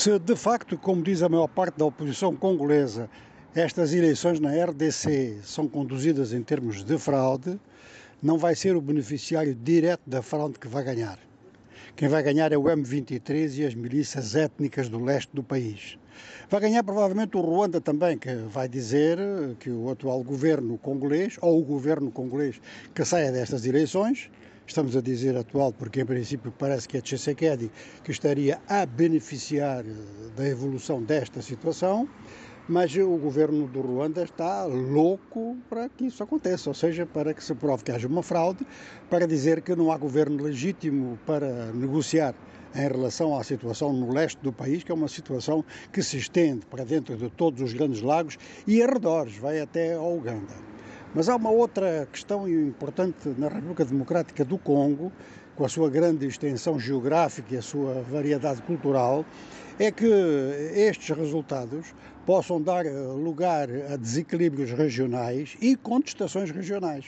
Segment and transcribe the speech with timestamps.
[0.00, 3.06] Se de facto, como diz a maior parte da oposição congolesa,
[3.54, 7.60] estas eleições na RDC são conduzidas em termos de fraude,
[8.22, 11.18] não vai ser o beneficiário direto da fraude que vai ganhar.
[11.96, 15.98] Quem vai ganhar é o M23 e as milícias étnicas do leste do país.
[16.48, 19.18] Vai ganhar provavelmente o Ruanda também, que vai dizer
[19.58, 22.58] que o atual governo congolês, ou o governo congolês
[22.94, 24.30] que saia destas eleições,
[24.70, 27.70] estamos a dizer atual porque em princípio parece que é Tshisekedi
[28.04, 29.84] que estaria a beneficiar
[30.36, 32.08] da evolução desta situação,
[32.68, 37.42] mas o governo do Ruanda está louco para que isso aconteça, ou seja, para que
[37.42, 38.64] se prove que haja uma fraude,
[39.10, 42.32] para dizer que não há governo legítimo para negociar
[42.72, 46.64] em relação à situação no leste do país, que é uma situação que se estende
[46.66, 50.70] para dentro de todos os grandes lagos e arredores, vai até ao Uganda.
[51.12, 55.10] Mas há uma outra questão importante na República Democrática do Congo,
[55.56, 59.24] com a sua grande extensão geográfica e a sua variedade cultural,
[59.76, 61.92] é que estes resultados
[62.24, 67.06] possam dar lugar a desequilíbrios regionais e contestações regionais.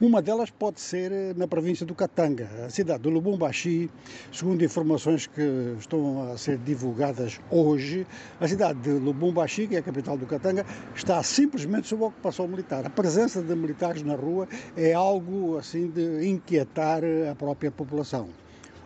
[0.00, 3.90] Uma delas pode ser eh, na província do Katanga, a cidade de Lubumbashi,
[4.32, 8.06] segundo informações que estão a ser divulgadas hoje,
[8.40, 12.86] a cidade de Lubumbashi, que é a capital do Katanga, está simplesmente sob ocupação militar.
[12.86, 18.28] A presença de militares na rua é algo assim de inquietar a própria população.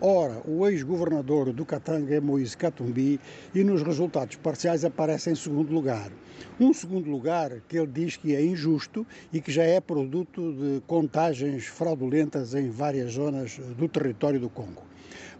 [0.00, 3.18] Ora, o ex-governador do Katanga é Moise Katumbi
[3.52, 6.12] e nos resultados parciais aparece em segundo lugar.
[6.60, 10.80] Um segundo lugar que ele diz que é injusto e que já é produto de
[10.86, 14.84] contagens fraudulentas em várias zonas do território do Congo.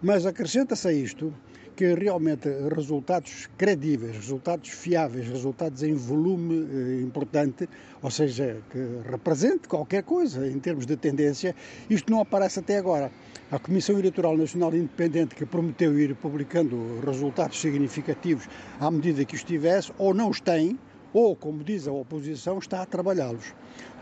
[0.02, 1.32] Mas acrescenta-se a isto
[1.78, 7.68] que realmente resultados credíveis, resultados fiáveis, resultados em volume eh, importante,
[8.02, 11.54] ou seja, que represente qualquer coisa em termos de tendência,
[11.88, 13.12] isto não aparece até agora.
[13.52, 18.48] A Comissão Eleitoral Nacional Independente, que prometeu ir publicando resultados significativos
[18.80, 20.76] à medida que os tivesse, ou não os tem,
[21.12, 23.54] ou, como diz a oposição, está a trabalhá-los.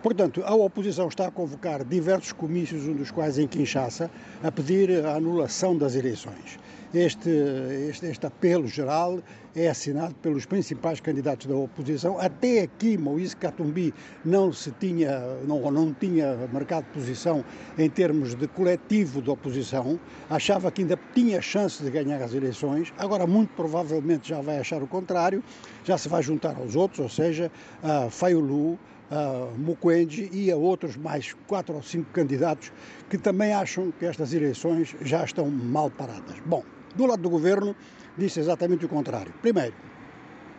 [0.02, 4.10] Portanto, a oposição está a convocar diversos comícios, um dos quais em Kinshasa,
[4.42, 6.58] a pedir a anulação das eleições.
[6.96, 7.28] Este,
[7.90, 9.20] este, este, apelo geral
[9.54, 12.18] é assinado pelos principais candidatos da oposição.
[12.18, 13.92] Até aqui, Moise Katumbi
[14.24, 17.44] não se tinha, não, não tinha marcado posição
[17.76, 22.94] em termos de coletivo de oposição, achava que ainda tinha chance de ganhar as eleições,
[22.96, 25.44] agora muito provavelmente já vai achar o contrário,
[25.84, 27.52] já se vai juntar aos outros, ou seja,
[27.82, 28.78] a Fayulu,
[29.10, 32.72] a Mukwege e a outros mais quatro ou cinco candidatos
[33.10, 36.36] que também acham que estas eleições já estão mal paradas.
[36.46, 36.64] Bom,
[36.96, 37.76] do lado do governo
[38.16, 39.32] disse exatamente o contrário.
[39.42, 39.74] Primeiro,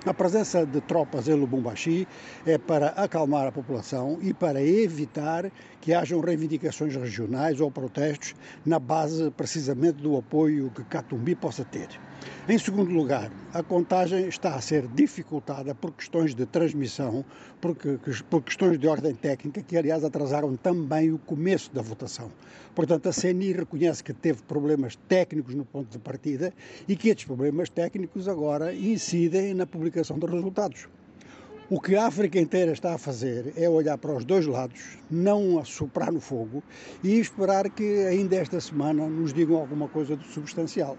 [0.06, 2.08] a presença de tropas em Lubumbashi
[2.46, 8.35] é para acalmar a população e para evitar que hajam reivindicações regionais ou protestos
[8.66, 11.88] na base precisamente do apoio que Catumbi possa ter.
[12.50, 17.24] Em segundo lugar, a contagem está a ser dificultada por questões de transmissão,
[17.59, 22.31] porque, por questões de ordem técnica, que aliás atrasaram também o começo da votação.
[22.74, 26.53] Portanto, a CNI reconhece que teve problemas técnicos no ponto de partida
[26.88, 30.88] e que estes problemas técnicos agora incidem na publicação dos resultados.
[31.69, 35.66] O que a África inteira está a fazer é olhar para os dois lados, não
[35.66, 36.63] soprar no fogo
[37.03, 40.96] e esperar que ainda esta semana nos digam alguma coisa de substancial.